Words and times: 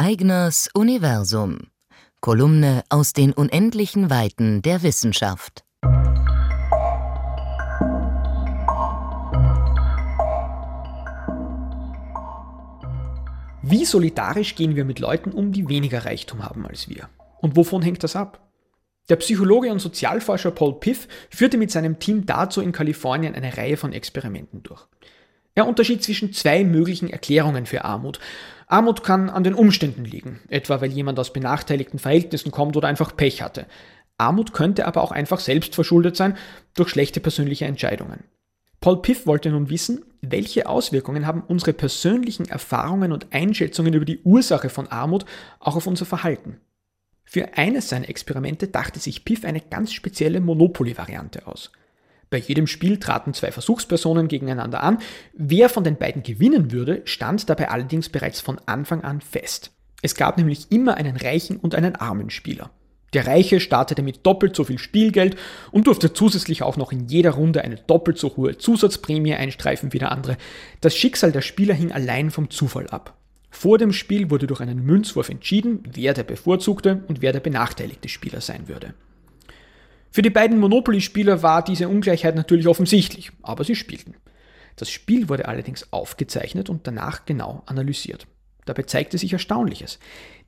Eigners 0.00 0.70
Universum. 0.74 1.58
Kolumne 2.20 2.84
aus 2.88 3.14
den 3.14 3.32
unendlichen 3.32 4.10
Weiten 4.10 4.62
der 4.62 4.84
Wissenschaft. 4.84 5.64
Wie 13.60 13.84
solidarisch 13.84 14.54
gehen 14.54 14.76
wir 14.76 14.84
mit 14.84 15.00
Leuten 15.00 15.32
um, 15.32 15.50
die 15.50 15.68
weniger 15.68 16.04
Reichtum 16.04 16.44
haben 16.44 16.64
als 16.64 16.88
wir? 16.88 17.08
Und 17.40 17.56
wovon 17.56 17.82
hängt 17.82 18.04
das 18.04 18.14
ab? 18.14 18.48
Der 19.08 19.16
Psychologe 19.16 19.72
und 19.72 19.80
Sozialforscher 19.80 20.52
Paul 20.52 20.78
Piff 20.78 21.08
führte 21.28 21.58
mit 21.58 21.72
seinem 21.72 21.98
Team 21.98 22.24
dazu 22.24 22.60
in 22.60 22.70
Kalifornien 22.70 23.34
eine 23.34 23.56
Reihe 23.56 23.76
von 23.76 23.92
Experimenten 23.92 24.62
durch. 24.62 24.86
Er 25.58 25.66
unterschied 25.66 26.04
zwischen 26.04 26.32
zwei 26.32 26.62
möglichen 26.62 27.10
Erklärungen 27.10 27.66
für 27.66 27.84
Armut. 27.84 28.20
Armut 28.68 29.02
kann 29.02 29.28
an 29.28 29.42
den 29.42 29.54
Umständen 29.54 30.04
liegen, 30.04 30.38
etwa 30.50 30.80
weil 30.80 30.92
jemand 30.92 31.18
aus 31.18 31.32
benachteiligten 31.32 31.98
Verhältnissen 31.98 32.52
kommt 32.52 32.76
oder 32.76 32.86
einfach 32.86 33.16
Pech 33.16 33.42
hatte. 33.42 33.66
Armut 34.18 34.52
könnte 34.52 34.86
aber 34.86 35.02
auch 35.02 35.10
einfach 35.10 35.40
selbst 35.40 35.74
verschuldet 35.74 36.14
sein 36.14 36.36
durch 36.74 36.90
schlechte 36.90 37.18
persönliche 37.18 37.64
Entscheidungen. 37.64 38.22
Paul 38.78 39.02
Piff 39.02 39.26
wollte 39.26 39.50
nun 39.50 39.68
wissen, 39.68 40.04
welche 40.20 40.68
Auswirkungen 40.68 41.26
haben 41.26 41.42
unsere 41.48 41.72
persönlichen 41.72 42.48
Erfahrungen 42.48 43.10
und 43.10 43.26
Einschätzungen 43.32 43.94
über 43.94 44.04
die 44.04 44.20
Ursache 44.22 44.68
von 44.68 44.86
Armut 44.86 45.24
auch 45.58 45.74
auf 45.74 45.88
unser 45.88 46.06
Verhalten. 46.06 46.60
Für 47.24 47.58
eines 47.58 47.88
seiner 47.88 48.08
Experimente 48.08 48.68
dachte 48.68 49.00
sich 49.00 49.24
Piff 49.24 49.44
eine 49.44 49.60
ganz 49.60 49.92
spezielle 49.92 50.38
Monopoly-Variante 50.38 51.48
aus. 51.48 51.72
Bei 52.30 52.38
jedem 52.38 52.66
Spiel 52.66 52.98
traten 52.98 53.32
zwei 53.32 53.52
Versuchspersonen 53.52 54.28
gegeneinander 54.28 54.82
an. 54.82 54.98
Wer 55.32 55.68
von 55.68 55.84
den 55.84 55.96
beiden 55.96 56.22
gewinnen 56.22 56.72
würde, 56.72 57.02
stand 57.04 57.48
dabei 57.48 57.70
allerdings 57.70 58.08
bereits 58.08 58.40
von 58.40 58.60
Anfang 58.66 59.02
an 59.02 59.20
fest. 59.20 59.70
Es 60.02 60.14
gab 60.14 60.36
nämlich 60.36 60.70
immer 60.70 60.96
einen 60.96 61.16
reichen 61.16 61.56
und 61.56 61.74
einen 61.74 61.96
armen 61.96 62.30
Spieler. 62.30 62.70
Der 63.14 63.26
Reiche 63.26 63.58
startete 63.58 64.02
mit 64.02 64.26
doppelt 64.26 64.54
so 64.54 64.64
viel 64.64 64.78
Spielgeld 64.78 65.36
und 65.70 65.86
durfte 65.86 66.12
zusätzlich 66.12 66.62
auch 66.62 66.76
noch 66.76 66.92
in 66.92 67.06
jeder 67.06 67.30
Runde 67.30 67.62
eine 67.62 67.76
doppelt 67.76 68.18
so 68.18 68.36
hohe 68.36 68.58
Zusatzprämie 68.58 69.34
einstreifen 69.34 69.94
wie 69.94 69.98
der 69.98 70.12
andere. 70.12 70.36
Das 70.82 70.94
Schicksal 70.94 71.32
der 71.32 71.40
Spieler 71.40 71.74
hing 71.74 71.90
allein 71.90 72.30
vom 72.30 72.50
Zufall 72.50 72.86
ab. 72.88 73.16
Vor 73.50 73.78
dem 73.78 73.92
Spiel 73.92 74.28
wurde 74.28 74.46
durch 74.46 74.60
einen 74.60 74.84
Münzwurf 74.84 75.30
entschieden, 75.30 75.82
wer 75.90 76.12
der 76.12 76.22
bevorzugte 76.22 77.02
und 77.08 77.22
wer 77.22 77.32
der 77.32 77.40
benachteiligte 77.40 78.10
Spieler 78.10 78.42
sein 78.42 78.68
würde. 78.68 78.92
Für 80.10 80.22
die 80.22 80.30
beiden 80.30 80.58
Monopoly-Spieler 80.58 81.42
war 81.42 81.62
diese 81.62 81.88
Ungleichheit 81.88 82.34
natürlich 82.34 82.66
offensichtlich, 82.66 83.30
aber 83.42 83.64
sie 83.64 83.74
spielten. 83.74 84.14
Das 84.76 84.90
Spiel 84.90 85.28
wurde 85.28 85.48
allerdings 85.48 85.92
aufgezeichnet 85.92 86.70
und 86.70 86.86
danach 86.86 87.26
genau 87.26 87.62
analysiert. 87.66 88.26
Dabei 88.64 88.82
zeigte 88.82 89.16
sich 89.16 89.32
Erstaunliches. 89.32 89.98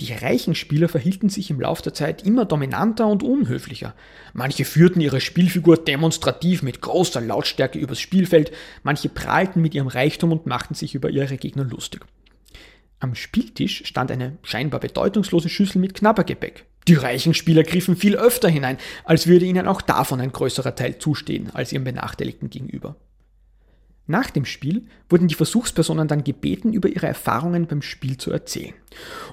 Die 0.00 0.12
reichen 0.12 0.56
Spieler 0.56 0.88
verhielten 0.88 1.28
sich 1.28 1.50
im 1.50 1.60
Laufe 1.60 1.82
der 1.82 1.94
Zeit 1.94 2.26
immer 2.26 2.44
dominanter 2.44 3.06
und 3.06 3.22
unhöflicher. 3.22 3.94
Manche 4.32 4.64
führten 4.64 5.00
ihre 5.00 5.20
Spielfigur 5.20 5.76
demonstrativ 5.76 6.62
mit 6.62 6.80
großer 6.80 7.20
Lautstärke 7.20 7.78
übers 7.78 8.00
Spielfeld, 8.00 8.50
manche 8.82 9.08
prahlten 9.08 9.62
mit 9.62 9.74
ihrem 9.74 9.86
Reichtum 9.86 10.32
und 10.32 10.46
machten 10.46 10.74
sich 10.74 10.96
über 10.96 11.10
ihre 11.10 11.36
Gegner 11.36 11.64
lustig. 11.64 12.04
Am 12.98 13.14
Spieltisch 13.14 13.84
stand 13.86 14.10
eine 14.10 14.36
scheinbar 14.42 14.80
bedeutungslose 14.80 15.48
Schüssel 15.48 15.80
mit 15.80 15.94
Knabbergebäck. 15.94 16.64
Die 16.88 16.94
reichen 16.94 17.34
Spieler 17.34 17.64
griffen 17.64 17.96
viel 17.96 18.16
öfter 18.16 18.48
hinein, 18.48 18.78
als 19.04 19.26
würde 19.26 19.44
ihnen 19.44 19.66
auch 19.66 19.82
davon 19.82 20.20
ein 20.20 20.32
größerer 20.32 20.74
Teil 20.74 20.98
zustehen 20.98 21.50
als 21.52 21.70
ihrem 21.70 21.84
Benachteiligten 21.84 22.48
gegenüber. 22.48 22.96
Nach 24.06 24.30
dem 24.30 24.46
Spiel 24.46 24.86
wurden 25.10 25.28
die 25.28 25.34
Versuchspersonen 25.34 26.08
dann 26.08 26.24
gebeten, 26.24 26.72
über 26.72 26.88
ihre 26.88 27.06
Erfahrungen 27.06 27.66
beim 27.66 27.82
Spiel 27.82 28.16
zu 28.16 28.32
erzählen. 28.32 28.72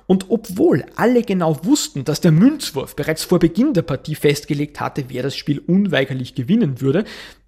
Und 0.06 0.30
obwohl 0.30 0.86
alle 0.98 1.22
genau 1.22 1.64
wussten, 1.64 2.04
dass 2.04 2.20
der 2.20 2.34
Münzwurf 2.34 2.94
bereits 2.94 3.24
vor 3.24 3.40
Beginn 3.40 3.74
der 3.74 3.84
Partie 3.84 4.16
festgelegt 4.16 4.82
hatte, 4.82 5.06
wer 5.08 5.24
das 5.24 5.38
Spiel 5.38 5.60
unweigerlich 5.60 6.36
gewinnen 6.36 6.82
würde, 6.82 7.06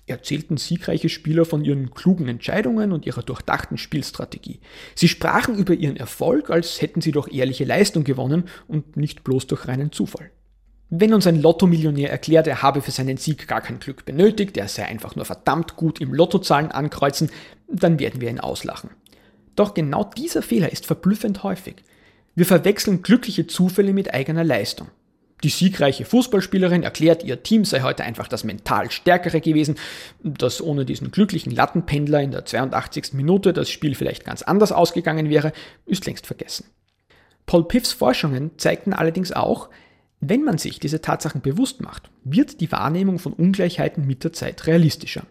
erzählten 0.08 0.58
siegreiche 0.58 1.10
Spieler 1.10 1.46
von 1.46 1.64
ihren 1.64 1.92
klugen 1.92 2.28
Entscheidungen 2.28 2.92
und 2.92 3.06
ihrer 3.06 3.24
durchdachten 3.24 3.78
Spielstrategie. 3.78 4.60
Sie 4.96 5.08
sprachen 5.08 5.56
über 5.56 5.74
ihren 5.74 5.98
Erfolg, 5.98 6.50
als 6.50 6.82
hätten 6.82 7.02
sie 7.02 7.12
durch 7.12 7.34
ehrliche 7.34 7.66
Leistung 7.66 8.04
gewonnen 8.04 8.46
und 8.68 8.98
nicht 8.98 9.24
bloß 9.24 9.48
durch 9.48 9.68
reinen 9.68 9.92
Zufall. 9.92 10.32
Wenn 10.90 11.14
uns 11.14 11.28
ein 11.28 11.42
Lottomillionär 11.42 12.10
erklärt, 12.10 12.48
er 12.48 12.62
habe 12.62 12.82
für 12.82 12.92
seinen 12.92 13.18
Sieg 13.18 13.48
gar 13.48 13.60
kein 13.60 13.80
Glück 13.80 14.06
benötigt, 14.06 14.56
er 14.56 14.70
sei 14.70 14.86
einfach 14.86 15.18
nur 15.18 15.26
verdammt 15.26 15.76
gut 15.76 16.00
im 16.00 16.14
Lottozahlen 16.14 16.72
ankreuzen, 16.72 17.30
dann 17.68 18.00
werden 18.00 18.22
wir 18.22 18.30
ihn 18.30 18.40
auslachen. 18.40 18.92
Doch 19.58 19.74
genau 19.74 20.06
dieser 20.06 20.42
Fehler 20.42 20.72
ist 20.72 20.86
verblüffend 20.86 21.44
häufig. 21.44 21.84
Wir 22.36 22.46
verwechseln 22.46 23.02
glückliche 23.02 23.48
Zufälle 23.48 23.92
mit 23.92 24.14
eigener 24.14 24.46
Leistung. 24.46 24.88
Die 25.44 25.50
siegreiche 25.50 26.04
Fußballspielerin 26.04 26.82
erklärt, 26.82 27.24
ihr 27.24 27.44
Team 27.44 27.64
sei 27.64 27.82
heute 27.82 28.04
einfach 28.04 28.28
das 28.28 28.44
mental 28.44 28.90
stärkere 28.90 29.40
gewesen, 29.40 29.76
dass 30.24 30.62
ohne 30.62 30.84
diesen 30.84 31.12
glücklichen 31.12 31.52
Lattenpendler 31.52 32.22
in 32.22 32.32
der 32.32 32.46
82. 32.46 33.14
Minute 33.14 33.54
das 33.54 33.70
Spiel 33.70 33.94
vielleicht 33.94 34.26
ganz 34.26 34.42
anders 34.42 34.72
ausgegangen 34.72 35.30
wäre, 35.30 35.54
ist 35.86 36.06
längst 36.08 36.26
vergessen. 36.26 36.66
Paul 37.46 37.68
Piffs 37.68 37.94
Forschungen 37.94 38.52
zeigten 38.58 38.94
allerdings 38.94 39.32
auch, 39.32 39.70
wenn 40.20 40.44
man 40.44 40.58
sich 40.58 40.80
diese 40.80 41.02
Tatsachen 41.02 41.42
bewusst 41.42 41.82
macht, 41.82 42.10
wird 42.24 42.60
die 42.60 42.72
Wahrnehmung 42.72 43.20
von 43.20 43.34
Ungleichheiten 43.34 44.08
mit 44.08 44.24
der 44.24 44.34
Zeit 44.34 44.66
realistischer. 44.66 45.24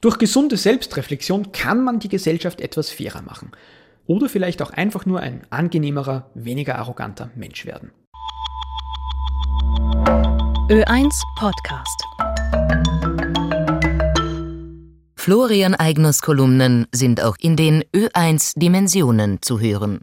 Durch 0.00 0.18
gesunde 0.18 0.56
Selbstreflexion 0.56 1.52
kann 1.52 1.84
man 1.84 2.00
die 2.00 2.08
Gesellschaft 2.08 2.62
etwas 2.62 2.90
fairer 2.90 3.22
machen. 3.22 3.52
Oder 4.06 4.28
vielleicht 4.28 4.62
auch 4.62 4.70
einfach 4.70 5.06
nur 5.06 5.20
ein 5.20 5.42
angenehmerer, 5.50 6.30
weniger 6.34 6.78
arroganter 6.78 7.30
Mensch 7.36 7.66
werden. 7.66 7.92
Ö1 10.70 11.10
Podcast. 11.36 12.04
Florian 15.16 15.74
Eigners 15.74 16.22
Kolumnen 16.22 16.86
sind 16.92 17.20
auch 17.20 17.36
in 17.40 17.56
den 17.56 17.82
Ö1 17.94 18.52
Dimensionen 18.56 19.42
zu 19.42 19.58
hören. 19.58 20.00